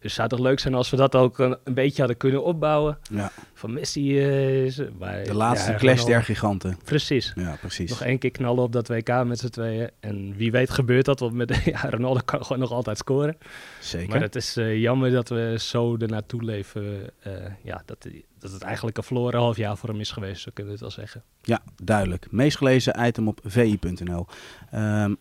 Dus 0.00 0.10
het 0.10 0.12
zou 0.12 0.28
toch 0.28 0.38
leuk 0.38 0.60
zijn 0.60 0.74
als 0.74 0.90
we 0.90 0.96
dat 0.96 1.14
ook 1.14 1.38
een, 1.38 1.56
een 1.64 1.74
beetje 1.74 1.98
hadden 1.98 2.16
kunnen 2.16 2.44
opbouwen. 2.44 2.98
Ja, 3.10 3.32
Van 3.54 3.72
Messi 3.72 4.18
eh, 4.18 4.64
is... 4.64 4.80
Maar, 4.98 5.24
de 5.24 5.34
laatste 5.34 5.70
ja, 5.70 5.76
clash 5.76 6.04
der 6.04 6.24
giganten. 6.24 6.78
Precies. 6.84 7.32
Ja, 7.36 7.56
precies. 7.60 7.90
Nog 7.90 8.02
één 8.02 8.18
keer 8.18 8.30
knallen 8.30 8.62
op 8.62 8.72
dat 8.72 8.88
WK 8.88 9.24
met 9.24 9.38
z'n 9.38 9.48
tweeën. 9.48 9.90
En 10.00 10.36
wie 10.36 10.50
weet 10.50 10.70
gebeurt 10.70 11.04
dat, 11.04 11.20
want 11.20 11.32
met, 11.32 11.60
ja, 11.64 11.90
Ronaldo 11.90 12.20
kan 12.24 12.42
gewoon 12.42 12.58
nog 12.58 12.72
altijd 12.72 12.98
scoren. 12.98 13.36
Zeker. 13.80 14.08
Maar 14.08 14.20
het 14.20 14.36
is 14.36 14.56
eh, 14.56 14.80
jammer 14.80 15.10
dat 15.10 15.28
we 15.28 15.56
zo 15.58 15.96
ernaartoe 15.96 16.44
leven. 16.44 17.10
eh, 17.20 17.32
ja, 17.62 17.82
dat, 17.86 18.06
dat 18.38 18.52
het 18.52 18.62
eigenlijk 18.62 18.96
een 18.96 19.02
verloren 19.02 19.40
half 19.40 19.56
jaar 19.56 19.76
voor 19.76 19.88
hem 19.88 20.00
is 20.00 20.10
geweest, 20.10 20.42
zo 20.42 20.50
kunnen 20.54 20.72
we 20.72 20.84
het 20.84 20.94
wel 20.94 21.04
zeggen. 21.04 21.22
Ja, 21.42 21.62
duidelijk. 21.82 22.26
Meest 22.30 22.56
gelezen 22.56 23.06
item 23.06 23.28
op 23.28 23.40
vi.nl. 23.44 24.26
Ehm, 24.70 25.12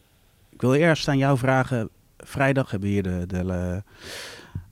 ik 0.49 0.61
wil 0.61 0.73
eerst 0.73 1.07
aan 1.07 1.17
jou 1.17 1.37
vragen. 1.37 1.89
Vrijdag 2.17 2.71
hebben 2.71 2.89
we 2.89 2.93
hier 2.93 3.03
de, 3.03 3.25
de 3.27 3.83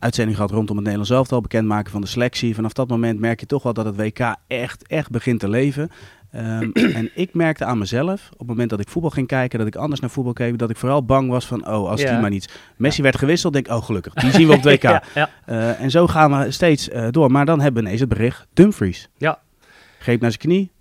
uitzending 0.05 0.35
gehad 0.37 0.51
rondom 0.51 0.75
het 0.75 0.85
Nederlands 0.85 1.11
elftal. 1.15 1.41
Bekendmaken 1.41 1.91
van 1.91 2.01
de 2.01 2.07
selectie. 2.07 2.55
Vanaf 2.55 2.73
dat 2.73 2.87
moment 2.87 3.19
merk 3.19 3.39
je 3.39 3.45
toch 3.45 3.63
wel 3.63 3.73
dat 3.73 3.85
het 3.85 3.95
WK 3.95 4.35
echt, 4.47 4.87
echt 4.87 5.09
begint 5.09 5.39
te 5.39 5.49
leven. 5.49 5.89
Ehm, 6.31 6.69
en 6.99 7.09
ik 7.15 7.33
merkte 7.33 7.65
aan 7.65 7.77
mezelf, 7.77 8.29
op 8.31 8.39
het 8.39 8.47
moment 8.47 8.69
dat 8.69 8.79
ik 8.79 8.89
voetbal 8.89 9.11
ging 9.11 9.27
kijken, 9.27 9.59
dat 9.59 9.67
ik 9.67 9.75
anders 9.75 10.01
naar 10.01 10.09
voetbal 10.09 10.33
keek, 10.33 10.57
dat 10.57 10.69
ik 10.69 10.77
vooral 10.77 11.05
bang 11.05 11.29
was 11.29 11.45
van, 11.45 11.67
oh, 11.67 11.89
als 11.89 12.01
Ja. 12.01 12.11
die 12.11 12.19
maar 12.21 12.29
niet. 12.29 12.53
Messi 12.77 13.01
werd 13.01 13.17
gewisseld, 13.17 13.53
denk 13.53 13.67
ik, 13.67 13.73
oh 13.73 13.83
gelukkig, 13.83 14.13
die 14.13 14.31
zien 14.31 14.47
we 14.47 14.53
op 14.53 14.63
het 14.63 14.73
WK. 14.73 14.83
ja. 15.13 15.29
Eh, 15.45 15.81
en 15.81 15.91
zo 15.91 16.07
gaan 16.07 16.39
we 16.39 16.51
steeds 16.51 16.89
eh, 16.89 17.07
door. 17.11 17.31
Maar 17.31 17.45
dan 17.45 17.59
hebben 17.61 17.81
we 17.81 17.87
ineens 17.87 18.01
het 18.01 18.09
bericht, 18.09 18.47
Dumfries. 18.53 19.09
Ja. 19.17 19.39
Greep 19.99 20.21
naar 20.21 20.31
zijn 20.31 20.41
knie, 20.41 20.71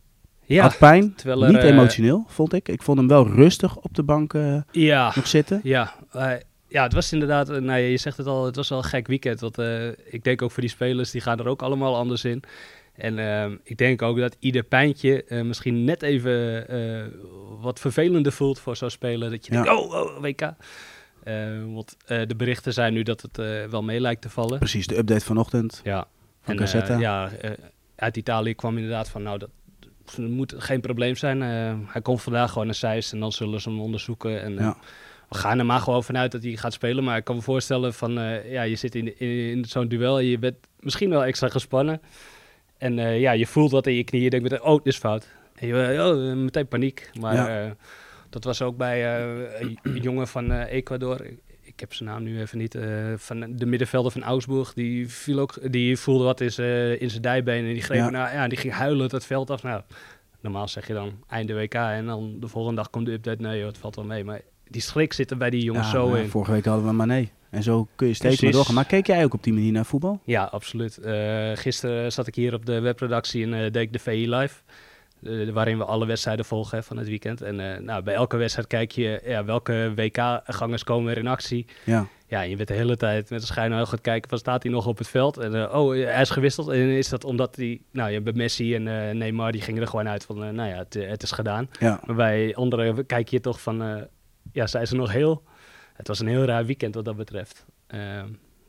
Ja, 0.45 0.63
had 0.63 0.79
pijn, 0.79 1.15
er, 1.25 1.37
niet 1.37 1.57
eh, 1.57 1.69
emotioneel, 1.71 2.25
vond 2.29 2.53
ik. 2.53 2.69
Ik 2.69 2.83
vond 2.83 2.99
hem 2.99 3.09
wel 3.09 3.27
rustig 3.29 3.77
op 3.77 3.95
de 3.95 4.03
bank 4.03 4.35
ja, 4.71 5.13
nog 5.15 5.27
zitten. 5.27 5.61
ja. 5.63 5.95
Ja, 6.75 6.83
het 6.83 6.93
was 6.93 7.13
inderdaad, 7.13 7.49
eh, 7.49 7.55
nou 7.57 7.81
ja, 7.81 7.87
je 7.87 7.97
zegt 7.97 8.17
het 8.17 8.27
al, 8.27 8.45
het 8.45 8.57
was 8.57 8.69
wel 8.69 8.79
een 8.79 8.85
gek 8.85 9.07
weekend. 9.07 9.41
Want 9.41 9.59
eh, 9.59 9.89
ik 9.89 10.25
denk 10.25 10.43
ook 10.43 10.51
voor 10.51 10.61
die 10.61 10.71
spelers, 10.71 11.11
die 11.11 11.21
gaan 11.21 11.39
er 11.39 11.49
ook 11.49 11.63
allemaal 11.63 11.97
anders 11.97 12.25
in. 12.25 12.43
En 12.95 13.19
ehm, 13.19 13.57
ik 13.63 13.77
denk 13.77 14.03
ook 14.03 14.19
dat 14.19 14.37
ieder 14.39 14.63
pijntje 14.63 15.25
eh, 15.25 15.43
misschien 15.43 15.85
net 15.85 16.03
even 16.03 16.67
wat 17.61 17.81
vervelender 17.81 18.33
voelt 18.33 18.59
voor 18.59 18.77
zo'n 18.77 18.91
speler. 18.91 19.31
Dat 19.31 19.47
je 19.47 19.53
Ja. 19.55 19.63
denkt, 19.63 19.81
oh, 19.81 19.93
oh, 19.93 20.21
WK. 20.21 20.53
Want 21.75 21.97
de 22.07 22.35
berichten 22.37 22.73
zijn 22.73 22.93
nu 22.93 23.03
dat 23.03 23.21
het 23.23 23.37
wel 23.71 23.83
mee 23.83 24.01
lijkt 24.01 24.23
te 24.23 24.31
vallen. 24.31 24.59
Precies, 24.59 24.87
de 24.87 24.97
update 24.99 25.25
vanochtend 25.25 25.81
Ja. 25.85 26.07
van 26.43 26.59
En, 26.59 26.99
ja, 26.99 27.31
uit 27.97 28.17
Italië 28.17 28.55
kwam 28.55 28.77
inderdaad 28.77 29.09
van, 29.09 29.23
nou, 29.23 29.39
dat 29.39 29.51
moet 30.17 30.55
geen 30.57 30.81
probleem 30.81 31.17
zijn. 31.17 31.41
Hij 31.87 32.03
komt 32.03 32.23
vandaag 32.23 32.51
gewoon 32.51 32.67
naar 32.67 32.75
Zeist 32.75 33.13
en 33.13 33.21
dan 33.21 33.33
zullen 33.33 33.61
ze 33.61 33.69
hem 33.69 33.81
onderzoeken. 33.81 34.43
En, 34.43 34.55
Ja. 34.55 34.77
We 35.35 35.41
gaan 35.41 35.59
er 35.59 35.67
maar 35.67 35.81
gewoon 35.81 36.05
vanuit 36.05 36.33
dat 36.33 36.43
hij 36.43 36.57
gaat 36.57 36.73
spelen. 36.73 37.05
Maar 37.05 37.17
ik 37.17 37.25
kan 37.25 37.37
me 37.37 37.43
voorstellen 37.43 37.95
van, 37.95 38.19
eh, 38.19 38.53
ja, 38.53 38.63
je 38.63 38.77
zit 38.77 38.95
in, 38.95 39.19
in, 39.19 39.29
in 39.51 39.65
zo'n 39.65 39.89
duel 39.89 40.19
en 40.19 40.25
je 40.25 40.39
bent 40.39 40.57
misschien 40.81 41.11
wel 41.11 41.25
extra 41.25 41.49
gespannen. 41.49 42.01
En 42.79 42.99
eh, 42.99 43.21
ja, 43.21 43.33
je 43.33 43.47
voelt 43.47 43.71
wat 43.71 43.87
in 43.87 43.95
je 43.95 44.05
knieën. 44.05 44.25
Je 44.25 44.31
denkt 44.31 44.51
meteen, 44.51 44.65
oh, 44.67 44.77
dit 44.77 44.87
is 44.93 44.99
fout. 44.99 45.29
En 45.55 45.67
je, 45.67 46.03
oh, 46.03 46.37
meteen 46.37 46.69
paniek. 46.69 47.11
Maar 47.21 47.35
Ja. 47.35 47.65
eh, 47.65 47.71
dat 48.31 48.45
was 48.45 48.63
ook 48.63 48.77
bij 48.77 49.19
een 49.61 49.79
jongen 50.09 50.29
van 50.29 50.53
Ecuador. 50.53 51.25
Ik, 51.25 51.39
ik 51.63 51.81
heb 51.81 51.95
zijn 51.95 52.09
naam 52.09 52.23
nu 52.23 52.41
even 52.41 52.59
niet. 52.59 52.79
van 53.17 53.57
de 53.57 53.67
middenvelder 53.67 54.13
van 54.13 54.23
Augsburg. 54.23 54.75
Die, 54.75 55.09
viel 55.09 55.39
ook, 55.39 55.73
die 55.73 55.97
voelde 55.97 56.25
wat 56.25 56.41
in 56.41 56.53
zijn 56.53 57.01
in 57.01 57.11
zijn 57.11 57.23
dijbeen. 57.23 57.65
En 57.67 57.73
die 57.73 57.83
greep 57.83 57.99
Ja. 57.99 58.11
naar, 58.11 58.35
ja, 58.35 58.49
die 58.49 58.59
ging 58.59 58.73
huilend 58.73 59.13
het 59.13 59.25
veld 59.27 59.51
af. 59.51 59.63
Nou, 59.63 59.83
normaal 60.41 60.69
zeg 60.69 60.87
je 60.87 60.93
dan 60.95 61.25
einde 61.29 61.55
WK. 61.55 61.75
En 61.75 62.07
dan 62.07 62.37
de 62.41 62.49
volgende 62.49 62.77
dag 62.77 62.91
komt 62.91 63.07
de 63.07 63.13
update. 63.13 63.43
Nee 63.43 63.59
joh, 63.59 63.67
het 63.67 63.79
valt 63.79 63.97
wel 63.97 64.05
mee. 64.05 64.25
Maar 64.25 64.41
die 64.75 64.83
schrik 64.83 65.13
zit 65.13 65.31
er 65.31 65.37
bij 65.37 65.51
die 65.51 65.63
jongens 65.63 65.87
Ja, 65.87 65.93
zo 65.93 66.09
maar 66.09 66.19
in. 66.21 66.29
Vorige 66.29 66.53
week 66.53 66.65
hadden 66.65 66.87
we 66.87 66.93
Mané. 66.93 67.29
En 67.51 67.63
zo 67.63 67.89
kun 67.97 68.07
je 68.07 68.15
steeds 68.15 68.37
Precies. 68.37 68.55
doorgaan. 68.55 68.75
Maar 68.75 68.85
keek 68.87 69.07
jij 69.07 69.25
ook 69.25 69.35
op 69.35 69.43
die 69.43 69.53
manier 69.53 69.73
naar 69.73 69.85
voetbal? 69.85 70.21
Ja, 70.25 70.45
absoluut. 70.45 70.99
Eh, 70.99 71.51
gisteren 71.55 72.13
zat 72.13 72.27
ik 72.27 72.35
hier 72.35 72.55
op 72.55 72.67
de 72.67 72.81
webproductie 72.81 73.45
en 73.45 73.55
eh, 73.55 73.61
deed 73.61 73.77
ik 73.77 73.93
de 73.93 73.99
VI 73.99 74.29
Live. 74.35 74.55
eh, 75.23 75.49
waarin 75.51 75.79
we 75.79 75.85
alle 75.85 76.07
wedstrijden 76.07 76.45
volgen 76.45 76.79
hè, 76.79 76.83
van 76.85 76.97
het 76.97 77.09
weekend. 77.09 77.43
En 77.43 77.85
nou, 77.85 78.03
bij 78.03 78.15
elke 78.15 78.37
wedstrijd 78.37 78.67
kijk 78.69 78.91
je 78.93 79.21
ja, 79.25 79.45
welke 79.45 79.93
WK-gangers 79.95 80.85
komen 80.85 81.11
er 81.13 81.19
in 81.19 81.27
actie. 81.27 81.67
Ja, 81.85 82.07
Ja, 82.27 82.41
je 82.41 82.57
bent 82.57 82.69
de 82.69 82.75
hele 82.75 82.97
tijd 82.97 83.31
met 83.31 83.41
een 83.41 83.47
schijnheel 83.47 83.87
gaat 83.87 84.01
kijken 84.01 84.29
van 84.29 84.39
staat 84.39 84.63
hij 84.63 84.73
nog 84.73 84.87
op 84.87 84.99
het 84.99 85.09
veld. 85.09 85.37
En 85.39 85.71
oh, 85.73 85.93
hij 85.95 86.21
is 86.21 86.31
gewisseld. 86.31 86.69
En 86.69 86.79
is 86.89 87.09
dat 87.09 87.25
omdat 87.25 87.57
hij, 87.57 87.81
nou 87.93 88.11
ja, 88.11 88.21
bij 88.21 88.33
Messi 88.33 88.75
en 88.75 88.83
Neymar, 89.19 89.53
die 89.53 89.61
gingen 89.61 89.83
er 89.83 89.89
gewoon 89.89 90.09
uit 90.09 90.25
van, 90.25 90.39
nou 90.55 90.69
ja, 90.69 90.77
het, 90.77 90.95
het 90.95 91.23
is 91.23 91.33
gedaan. 91.33 91.69
ja. 91.81 92.01
Maar 92.05 92.17
bij 92.17 92.55
anderen 92.55 93.07
kijk 93.07 93.29
je 93.29 93.41
toch 93.41 93.61
van, 93.61 94.07
ja, 94.53 94.67
zijn 94.67 94.87
ze 94.87 94.95
nog 94.95 95.13
heel. 95.13 95.43
Het 95.95 96.09
was 96.09 96.21
een 96.21 96.27
heel 96.27 96.45
raar 96.45 96.67
weekend 96.67 96.95
wat 96.95 97.05
dat 97.05 97.17
betreft. 97.17 97.65
Ehm, 97.87 98.29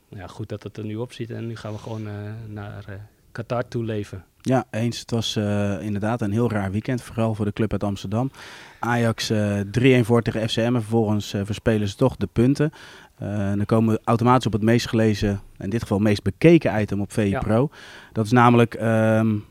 ja, 0.09 0.27
goed 0.27 0.49
dat 0.49 0.63
het 0.63 0.77
er 0.77 0.85
nu 0.85 0.95
op 0.95 1.13
ziet 1.13 1.29
en 1.29 1.47
nu 1.47 1.55
gaan 1.55 1.71
we 1.71 1.77
gewoon 1.77 2.07
naar 2.47 2.85
Qatar 3.31 3.67
toe 3.67 3.83
leven. 3.83 4.25
Ja, 4.41 4.65
eens. 4.71 4.99
Het 4.99 5.11
was 5.11 5.35
inderdaad 5.81 6.21
een 6.21 6.31
heel 6.31 6.49
raar 6.49 6.71
weekend, 6.71 7.01
vooral 7.01 7.33
voor 7.33 7.45
de 7.45 7.53
club 7.53 7.71
uit 7.71 7.83
Amsterdam. 7.83 8.31
Ajax 8.79 9.31
3-1 9.31 9.33
voor 10.01 10.21
tegen 10.21 10.49
FCM 10.49 10.59
en 10.59 10.81
vervolgens 10.81 11.29
verspelen 11.43 11.87
ze 11.87 11.95
toch 11.95 12.15
de 12.15 12.27
punten. 12.33 12.71
Uh, 13.23 13.53
dan 13.53 13.65
komen 13.65 13.93
we 13.93 14.01
automatisch 14.03 14.45
op 14.45 14.53
het 14.53 14.61
meest 14.61 14.87
gelezen, 14.87 15.41
in 15.57 15.69
dit 15.69 15.81
geval 15.81 15.99
meest 15.99 16.23
bekeken 16.23 16.81
item 16.81 17.01
op 17.01 17.13
VE 17.13 17.37
Pro. 17.39 17.69
Dat 18.11 18.25
is 18.25 18.31
namelijk 18.31 18.73
um, 18.81 19.45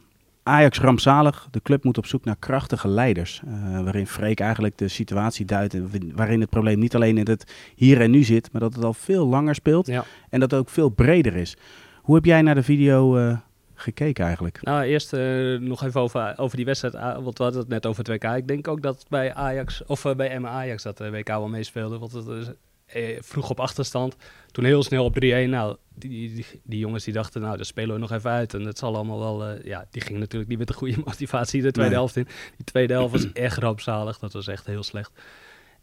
Ajax 0.46 0.78
rampzalig. 0.78 1.48
De 1.50 1.62
club 1.62 1.84
moet 1.84 1.98
op 1.98 2.06
zoek 2.06 2.24
naar 2.24 2.36
krachtige 2.38 2.88
leiders. 2.88 3.42
Uh, 3.46 3.82
waarin 3.82 4.06
Freek 4.06 4.40
eigenlijk 4.40 4.78
de 4.78 4.88
situatie 4.88 5.44
duidt. 5.44 5.76
Waarin 6.14 6.40
het 6.40 6.50
probleem 6.50 6.78
niet 6.78 6.94
alleen 6.94 7.18
in 7.18 7.28
het 7.28 7.54
hier 7.74 8.00
en 8.00 8.10
nu 8.10 8.22
zit, 8.22 8.52
maar 8.52 8.60
dat 8.60 8.74
het 8.74 8.84
al 8.84 8.94
veel 8.94 9.26
langer 9.26 9.54
speelt. 9.54 9.86
Ja. 9.86 10.04
En 10.30 10.40
dat 10.40 10.50
het 10.50 10.60
ook 10.60 10.68
veel 10.68 10.88
breder 10.88 11.36
is. 11.36 11.56
Hoe 12.02 12.14
heb 12.14 12.24
jij 12.24 12.42
naar 12.42 12.54
de 12.54 12.62
video 12.62 13.18
uh, 13.18 13.36
gekeken 13.74 14.24
eigenlijk? 14.24 14.62
Nou, 14.62 14.82
eerst 14.82 15.12
uh, 15.12 15.58
nog 15.58 15.84
even 15.84 16.00
over, 16.00 16.34
over 16.36 16.56
die 16.56 16.66
wedstrijd. 16.66 16.94
Want 17.22 17.38
we 17.38 17.42
hadden 17.42 17.60
het 17.60 17.70
net 17.70 17.86
over 17.86 18.04
het 18.04 18.22
WK. 18.22 18.36
Ik 18.36 18.48
denk 18.48 18.68
ook 18.68 18.82
dat 18.82 19.04
bij 19.08 19.34
Ajax, 19.34 19.84
of 19.86 20.06
bij 20.16 20.38
MA 20.38 20.48
Ajax, 20.48 20.82
dat 20.82 20.98
de 20.98 21.10
WK 21.10 21.28
wel 21.28 21.48
meespeelde. 21.48 21.98
Want 21.98 22.12
het 22.12 22.26
is 22.26 22.46
eh, 22.86 23.18
vroeg 23.20 23.50
op 23.50 23.60
achterstand. 23.60 24.16
Toen 24.50 24.64
heel 24.64 24.82
snel 24.82 25.04
op 25.04 25.14
3-1. 25.24 25.26
Nou, 25.48 25.76
die, 25.94 26.34
die, 26.34 26.46
die, 26.62 26.78
jongens 26.78 27.04
die 27.04 27.12
dachten, 27.12 27.40
nou, 27.40 27.56
daar 27.56 27.66
spelen 27.66 27.94
we 27.94 28.00
nog 28.00 28.12
even 28.12 28.30
uit. 28.30 28.54
En 28.54 28.60
het 28.60 28.78
zal 28.78 28.94
allemaal 28.94 29.18
wel... 29.18 29.48
Uh, 29.48 29.64
ja, 29.64 29.86
die 29.90 30.02
ging 30.02 30.18
natuurlijk 30.18 30.50
niet 30.50 30.58
met 30.58 30.68
de 30.68 30.74
goede 30.74 31.02
motivatie 31.04 31.62
de 31.62 31.70
tweede 31.70 31.94
helft 31.94 32.16
in. 32.16 32.28
Die 32.56 32.64
tweede 32.64 32.92
helft 32.92 33.12
was 33.12 33.32
echt 33.32 33.58
rampzalig. 33.58 34.18
Dat 34.18 34.32
was 34.32 34.46
echt 34.46 34.66
heel 34.66 34.82
slecht. 34.82 35.10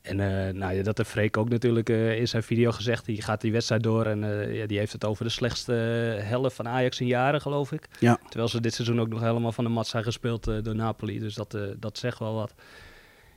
En 0.01 0.19
uh, 0.19 0.53
nou, 0.53 0.73
ja, 0.73 0.83
dat 0.83 0.97
heeft 0.97 1.09
Freek 1.09 1.37
ook 1.37 1.49
natuurlijk 1.49 1.89
uh, 1.89 2.19
in 2.19 2.27
zijn 2.27 2.43
video 2.43 2.71
gezegd. 2.71 3.05
Die 3.05 3.21
gaat 3.21 3.41
die 3.41 3.51
wedstrijd 3.51 3.83
door 3.83 4.05
en 4.05 4.23
uh, 4.23 4.55
ja, 4.55 4.65
die 4.65 4.77
heeft 4.77 4.91
het 4.91 5.05
over 5.05 5.23
de 5.23 5.31
slechtste 5.31 5.73
helft 6.21 6.55
van 6.55 6.67
Ajax 6.67 6.99
in 6.99 7.07
jaren, 7.07 7.41
geloof 7.41 7.71
ik. 7.71 7.87
Ja. 7.99 8.19
Terwijl 8.29 8.49
ze 8.49 8.61
dit 8.61 8.73
seizoen 8.73 8.99
ook 8.99 9.07
nog 9.07 9.19
helemaal 9.19 9.51
van 9.51 9.63
de 9.63 9.69
mat 9.69 9.87
zijn 9.87 10.03
gespeeld 10.03 10.43
door 10.43 10.75
Napoli. 10.75 11.19
Dus 11.19 11.35
dat, 11.35 11.57
dat 11.77 11.97
zegt 11.97 12.19
wel 12.19 12.33
wat. 12.33 12.53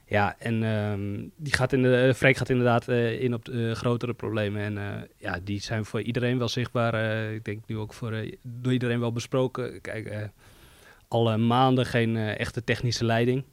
Ja, 0.07 0.37
en 0.39 0.63
um, 0.63 1.31
die 1.37 1.55
gaat 1.55 1.73
in 1.73 1.83
de, 1.83 1.97
eh, 1.97 2.15
Freek 2.15 2.37
gaat 2.37 2.49
inderdaad 2.49 2.89
uh, 2.89 3.21
in 3.23 3.35
op 3.35 3.45
de, 3.45 3.53
uh, 3.53 3.73
grotere 3.73 4.15
problemen. 4.15 4.63
En 4.63 4.77
uh, 4.77 5.03
ja, 5.17 5.39
die 5.45 5.61
zijn 5.61 5.85
voor 5.85 6.03
iedereen 6.03 6.39
wel 6.39 6.49
zichtbaar. 6.49 6.95
ik 7.33 7.45
denk 7.45 7.67
nu 7.67 7.79
ook 7.79 7.93
voor, 7.93 8.25
door 8.43 8.73
iedereen 8.73 9.01
wel 9.01 9.13
besproken. 9.13 9.81
Kijk, 9.81 10.31
alle 11.09 11.37
maanden 11.37 11.87
geen 11.87 12.17
echte 12.17 12.65
technische 12.65 13.05
leiding. 13.05 13.45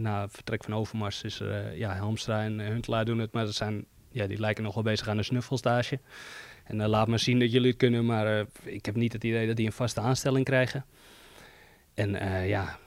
na 0.00 0.22
het 0.22 0.32
vertrek 0.32 0.64
van 0.64 0.74
Overmars 0.74 1.22
is 1.22 1.40
er, 1.40 1.76
ja, 1.76 1.96
Hamstra 1.96 2.42
en 2.42 2.60
Huntelaar 2.60 3.04
doen 3.04 3.18
het. 3.18 3.32
Maar 3.32 3.44
dat 3.44 3.54
zijn, 3.54 3.84
ja, 4.10 4.26
die 4.26 4.40
lijken 4.40 4.64
nog 4.64 4.74
wel 4.74 4.82
bezig 4.82 5.08
aan 5.08 5.18
een 5.18 5.24
snuffelstage. 5.24 6.00
En 6.64 6.86
laat 6.86 7.08
maar 7.08 7.18
zien 7.18 7.38
dat 7.38 7.52
jullie 7.52 7.68
het 7.68 7.78
kunnen. 7.78 8.06
Maar 8.06 8.44
ik 8.62 8.86
heb 8.86 8.94
niet 8.94 9.12
het 9.12 9.24
idee 9.24 9.46
dat 9.46 9.56
die 9.56 9.66
een 9.66 9.72
vaste 9.72 10.00
aanstelling 10.00 10.44
krijgen. 10.44 10.84
En 11.94 12.10
ja, 12.46 12.78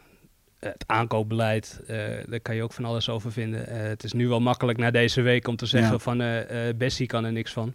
het 0.63 0.83
aankoopbeleid, 0.87 1.81
uh, 1.81 1.97
daar 2.27 2.39
kan 2.39 2.55
je 2.55 2.63
ook 2.63 2.73
van 2.73 2.85
alles 2.85 3.09
over 3.09 3.31
vinden. 3.31 3.69
Uh, 3.69 3.81
het 3.81 4.03
is 4.03 4.13
nu 4.13 4.27
wel 4.27 4.39
makkelijk 4.39 4.77
na 4.77 4.91
deze 4.91 5.21
week 5.21 5.47
om 5.47 5.55
te 5.55 5.65
zeggen 5.65 5.99
van 5.99 6.21
uh, 6.21 6.39
Bessie 6.75 7.07
kan 7.07 7.25
er 7.25 7.31
niks 7.31 7.51
van. 7.51 7.73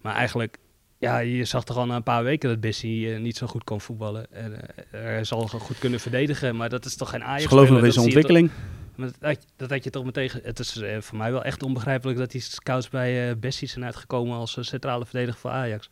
Maar 0.00 0.14
eigenlijk, 0.14 0.58
ja, 0.98 1.18
je 1.18 1.44
zag 1.44 1.64
toch 1.64 1.76
al 1.76 1.86
na 1.86 1.96
een 1.96 2.02
paar 2.02 2.24
weken 2.24 2.48
dat 2.48 2.60
Bessie 2.60 3.08
niet 3.08 3.36
zo 3.36 3.46
goed 3.46 3.64
kon 3.64 3.80
voetballen. 3.80 4.26
En, 4.32 4.58
hij 4.90 5.24
zal 5.24 5.48
goed 5.48 5.78
kunnen 5.78 6.00
verdedigen, 6.00 6.56
maar 6.56 6.68
dat 6.68 6.84
is 6.84 6.96
toch 6.96 7.10
geen 7.10 7.24
Ajax. 7.24 7.46
Geloof 7.46 7.70
nog 7.70 7.92
zijn 7.92 8.04
ontwikkeling. 8.04 8.50
Maar 8.94 9.10
dat, 9.18 9.46
dat 9.56 9.70
had 9.70 9.84
je 9.84 9.90
toch 9.90 10.04
meteen. 10.04 10.30
Het 10.42 10.58
is 10.58 10.82
voor 10.98 11.18
mij 11.18 11.32
wel 11.32 11.44
echt 11.44 11.62
onbegrijpelijk 11.62 12.18
dat 12.18 12.30
die 12.30 12.40
scouts 12.40 12.88
bij 12.88 13.38
Bessie 13.38 13.68
zijn 13.68 13.84
uitgekomen 13.84 14.36
als 14.36 14.56
centrale 14.60 15.04
verdediger 15.04 15.40
voor 15.40 15.50
Ajax. 15.50 15.90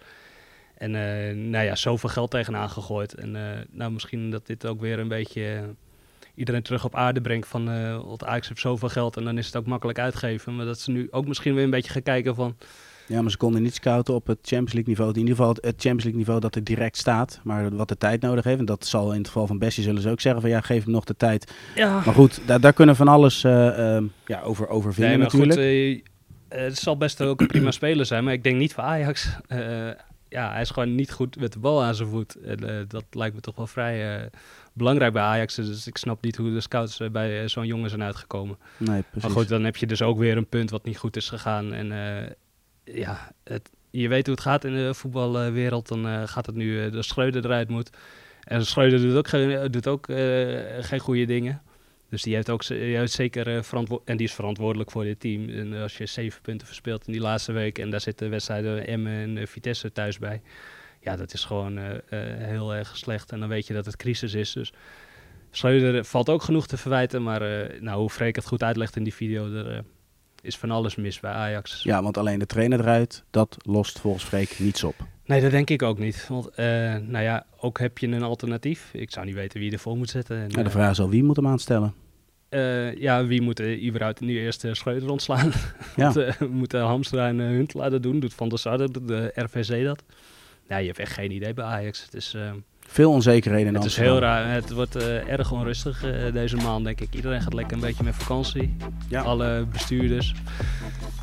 En 0.74 0.90
nou 1.50 1.64
ja, 1.64 1.74
zoveel 1.74 2.08
geld 2.08 2.30
tegenaan 2.30 2.70
gegooid. 2.70 3.14
En 3.14 3.30
nou, 3.70 3.92
misschien 3.92 4.30
dat 4.30 4.46
dit 4.46 4.66
ook 4.66 4.80
weer 4.80 4.98
een 4.98 5.08
beetje 5.08 5.74
iedereen 6.34 6.62
terug 6.62 6.84
op 6.84 6.94
aarde 6.94 7.20
brengt 7.20 7.48
van 7.48 7.68
uh, 7.68 8.00
want 8.04 8.24
Ajax 8.24 8.48
heeft 8.48 8.60
zoveel 8.60 8.88
geld 8.88 9.16
en 9.16 9.24
dan 9.24 9.38
is 9.38 9.46
het 9.46 9.56
ook 9.56 9.66
makkelijk 9.66 9.98
uitgeven. 9.98 10.56
Maar 10.56 10.66
dat 10.66 10.78
ze 10.78 10.90
nu 10.90 11.08
ook 11.10 11.26
misschien 11.26 11.54
weer 11.54 11.64
een 11.64 11.70
beetje 11.70 11.92
gaan 11.92 12.02
kijken 12.02 12.34
van... 12.34 12.56
Ja, 13.06 13.22
maar 13.22 13.30
ze 13.30 13.36
konden 13.36 13.62
niet 13.62 13.74
scouten 13.74 14.14
op 14.14 14.26
het 14.26 14.38
Champions 14.42 14.72
League 14.72 14.90
niveau. 14.90 15.12
In 15.12 15.18
ieder 15.18 15.36
geval 15.36 15.50
het 15.50 15.62
Champions 15.62 16.02
League 16.02 16.18
niveau 16.18 16.40
dat 16.40 16.54
er 16.54 16.64
direct 16.64 16.96
staat. 16.96 17.40
Maar 17.42 17.76
wat 17.76 17.88
de 17.88 17.96
tijd 17.96 18.20
nodig 18.20 18.44
heeft. 18.44 18.58
En 18.58 18.64
dat 18.64 18.86
zal 18.86 19.12
in 19.12 19.18
het 19.18 19.26
geval 19.26 19.46
van 19.46 19.58
Bessie 19.58 19.82
zullen 19.82 20.02
ze 20.02 20.10
ook 20.10 20.20
zeggen 20.20 20.40
van 20.40 20.50
ja, 20.50 20.60
geef 20.60 20.82
hem 20.84 20.92
nog 20.92 21.04
de 21.04 21.16
tijd. 21.16 21.52
Ja. 21.74 22.02
Maar 22.04 22.14
goed, 22.14 22.40
daar, 22.46 22.60
daar 22.60 22.72
kunnen 22.72 22.96
van 22.96 23.08
alles 23.08 23.44
uh, 23.44 23.98
ja, 24.26 24.40
over, 24.42 24.68
over 24.68 24.94
vinden 24.94 25.18
nee, 25.18 25.22
natuurlijk. 25.22 25.52
Goed, 25.52 25.62
uh, 25.62 26.64
het 26.64 26.78
zal 26.78 26.96
best 26.96 27.22
ook 27.22 27.40
een 27.40 27.46
prima 27.46 27.70
speler 27.70 28.06
zijn. 28.06 28.24
Maar 28.24 28.32
ik 28.32 28.44
denk 28.44 28.56
niet 28.56 28.74
voor 28.74 28.84
Ajax. 28.84 29.28
ja, 30.28 30.52
hij 30.52 30.60
is 30.60 30.70
gewoon 30.70 30.94
niet 30.94 31.12
goed 31.12 31.40
met 31.40 31.52
de 31.52 31.58
bal 31.58 31.82
aan 31.82 31.94
zijn 31.94 32.08
voet. 32.08 32.34
En, 32.34 32.86
dat 32.88 33.04
lijkt 33.10 33.34
me 33.34 33.40
toch 33.40 33.56
wel 33.56 33.66
vrij 33.66 34.30
belangrijk 34.72 35.12
bij 35.12 35.22
Ajax. 35.22 35.54
Dus 35.54 35.86
ik 35.86 35.96
snap 35.96 36.22
niet 36.22 36.36
hoe 36.36 36.52
de 36.52 36.60
scouts 36.60 37.00
eh, 37.00 37.10
bij 37.10 37.42
eh, 37.42 37.48
zo'n 37.48 37.66
jongen 37.66 37.88
zijn 37.88 38.02
uitgekomen. 38.02 38.58
Nee, 38.76 39.02
precies. 39.02 39.22
Maar 39.22 39.30
goed, 39.30 39.48
dan 39.48 39.64
heb 39.64 39.76
je 39.76 39.86
dus 39.86 40.02
ook 40.02 40.18
weer 40.18 40.36
een 40.36 40.48
punt 40.48 40.70
wat 40.70 40.84
niet 40.84 40.98
goed 40.98 41.16
is 41.16 41.28
gegaan. 41.28 41.72
En 41.72 41.90
uh, 41.90 42.96
ja, 42.96 43.32
het, 43.44 43.70
je 43.90 44.08
weet 44.08 44.26
hoe 44.26 44.34
het 44.34 44.44
gaat 44.44 44.64
in 44.64 44.74
de 44.74 44.94
voetbalwereld. 44.94 45.88
Dan 45.88 46.06
uh, 46.06 46.22
gaat 46.26 46.46
het 46.46 46.54
nu 46.54 46.90
de 46.90 47.02
Schreuder 47.02 47.44
eruit 47.44 47.68
moet. 47.68 47.90
En 48.42 48.66
Schreuder 48.66 49.00
doet 49.00 49.16
ook, 49.16 49.28
geen, 49.28 49.70
doet 49.70 49.88
ook 49.88 50.06
geen 50.80 50.98
goede 50.98 51.24
dingen. 51.24 51.62
Dus 52.08 52.22
die 52.22 52.34
heeft 52.34 52.50
ook 52.50 52.62
juist 52.62 53.14
zeker 53.14 53.64
verantwoord 53.64 54.02
en 54.04 54.16
die 54.16 54.26
is 54.26 54.32
verantwoordelijk 54.32 54.90
voor 54.90 55.04
dit 55.04 55.20
team. 55.20 55.48
En 55.48 55.72
als 55.72 55.96
je 55.96 56.06
zeven 56.06 56.42
punten 56.42 56.66
verspeelt 56.66 57.06
in 57.06 57.12
die 57.12 57.22
laatste 57.22 57.52
week 57.52 57.78
en 57.78 57.90
daar 57.90 58.00
zitten 58.00 58.30
wedstrijden 58.30 58.86
Emmen 58.86 59.38
en 59.38 59.48
Vitesse 59.48 59.92
thuis 59.92 60.18
bij 60.18 60.40
ja, 61.02 61.16
dat 61.16 61.34
is 61.34 61.44
gewoon 61.44 61.78
uh, 61.78 61.84
heel 62.38 62.74
erg 62.74 62.96
slecht. 62.96 63.32
En 63.32 63.40
dan 63.40 63.48
weet 63.48 63.66
je 63.66 63.74
dat 63.74 63.84
het 63.86 63.96
crisis 63.96 64.34
is. 64.34 64.52
Dus 64.52 64.72
Schreuder 65.50 66.04
valt 66.04 66.28
ook 66.28 66.42
genoeg 66.42 66.66
te 66.66 66.76
verwijten. 66.76 67.22
Maar 67.22 67.40
nou, 67.80 68.00
hoe 68.00 68.10
Freek 68.10 68.36
het 68.36 68.46
goed 68.46 68.62
uitlegt 68.62 68.96
in 68.96 69.04
die 69.04 69.14
video, 69.14 69.52
er 69.52 69.84
is 70.42 70.56
van 70.56 70.70
alles 70.70 70.96
mis 70.96 71.20
bij 71.20 71.32
Ajax. 71.32 71.82
Ja, 71.82 72.02
want 72.02 72.16
alleen 72.16 72.38
de 72.38 72.46
trainer 72.46 72.80
eruit, 72.80 73.24
dat 73.30 73.56
lost 73.58 74.00
volgens 74.00 74.24
Freek 74.24 74.58
niets 74.58 74.84
op. 74.84 74.94
Nee, 75.24 75.40
dat 75.40 75.50
denk 75.50 75.70
ik 75.70 75.82
ook 75.82 75.98
niet. 75.98 76.26
Want 76.28 76.56
nou 76.56 77.20
ja, 77.20 77.46
ook 77.60 77.78
heb 77.78 77.98
je 77.98 78.06
een 78.06 78.22
alternatief. 78.22 78.90
Ik 78.92 79.10
zou 79.10 79.26
niet 79.26 79.34
weten 79.34 79.58
wie 79.58 79.68
je 79.68 79.74
ervoor 79.74 79.96
moet 79.96 80.10
zetten. 80.10 80.36
En, 80.36 80.48
ja, 80.48 80.62
de 80.62 80.70
vraag 80.70 80.90
is 80.90 81.00
al, 81.00 81.08
wie 81.08 81.24
moet 81.24 81.36
hem 81.36 81.46
aanstellen? 81.46 81.94
Uh, 82.54 82.94
ja, 82.94 83.26
wie 83.26 83.42
moet 83.42 83.60
uh, 83.60 83.86
überhaupt 83.86 84.20
nu 84.20 84.38
eerst 84.38 84.64
uh, 84.64 84.72
Schreuder 84.72 85.10
ontslaan? 85.10 85.52
Ja. 85.96 86.12
Want, 86.12 86.14
we 86.38 86.46
moeten 86.50 86.80
Hamstra 86.80 87.28
en 87.28 87.38
Huntelaar 87.38 87.90
dat 87.90 88.02
doen. 88.02 88.20
Doet 88.20 88.34
Van 88.34 88.48
der 88.48 88.58
Sar, 88.58 88.78
de 88.78 89.32
RVC 89.34 89.84
dat 89.84 90.02
ja, 90.68 90.76
je 90.76 90.86
hebt 90.86 90.98
echt 90.98 91.12
geen 91.12 91.30
idee 91.30 91.54
bij 91.54 91.64
Ajax. 91.64 92.04
Het 92.04 92.14
is, 92.14 92.34
uh, 92.36 92.50
Veel 92.86 93.10
onzekerheden 93.10 93.66
in 93.66 93.74
Het 93.74 93.84
is 93.84 93.96
heel 93.96 94.18
raar. 94.18 94.52
Het 94.52 94.70
wordt 94.70 94.96
uh, 94.96 95.28
erg 95.28 95.52
onrustig 95.52 96.04
uh, 96.04 96.32
deze 96.32 96.56
maand, 96.56 96.84
denk 96.84 97.00
ik. 97.00 97.14
Iedereen 97.14 97.42
gaat 97.42 97.54
lekker 97.54 97.74
een 97.74 97.82
beetje 97.82 98.04
met 98.04 98.14
vakantie. 98.14 98.76
Ja. 99.08 99.22
Alle 99.22 99.66
bestuurders. 99.72 100.34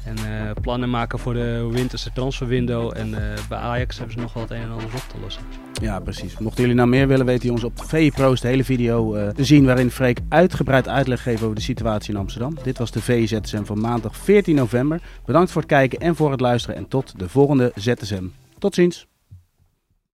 En 0.05 0.17
plannen 0.62 0.89
maken 0.89 1.19
voor 1.19 1.34
de 1.34 1.69
winterse 1.72 2.12
transferwindow. 2.13 2.98
En 2.98 3.15
bij 3.50 3.58
Ajax 3.58 3.98
hebben 3.98 4.15
ze 4.15 4.22
nog 4.22 4.34
wel 4.34 4.43
het 4.43 4.51
een 4.51 4.62
en 4.62 4.72
ander 4.72 4.86
op 4.86 5.03
te 5.13 5.19
lossen. 5.22 5.41
Ja, 5.81 6.00
precies. 6.00 6.38
Mochten 6.38 6.62
jullie 6.62 6.75
nou 6.75 6.89
meer 6.89 7.08
willen 7.08 7.25
weten, 7.25 7.46
jongens, 7.46 7.63
op 7.63 7.84
VE 7.84 8.12
Pro's 8.15 8.41
de 8.41 8.48
hele 8.48 8.63
video 8.63 9.31
te 9.34 9.43
zien... 9.43 9.65
waarin 9.65 9.91
Freek 9.91 10.19
uitgebreid 10.29 10.88
uitleg 10.88 11.24
geeft 11.24 11.43
over 11.43 11.55
de 11.55 11.62
situatie 11.62 12.13
in 12.13 12.19
Amsterdam. 12.19 12.58
Dit 12.63 12.77
was 12.77 12.91
de 12.91 13.01
VZSM 13.01 13.63
van 13.63 13.81
maandag 13.81 14.17
14 14.17 14.55
november. 14.55 15.01
Bedankt 15.25 15.51
voor 15.51 15.62
het 15.62 15.69
kijken 15.69 16.00
en 16.00 16.15
voor 16.15 16.31
het 16.31 16.39
luisteren. 16.39 16.75
En 16.75 16.88
tot 16.88 17.19
de 17.19 17.29
volgende 17.29 17.72
ZSM. 17.75 18.25
Tot 18.60 18.75
ziens. 18.75 19.09